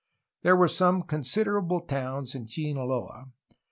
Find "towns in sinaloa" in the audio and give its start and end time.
1.81-3.27